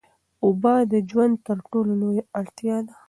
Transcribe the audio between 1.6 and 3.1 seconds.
ټولو لویه اړتیا ده.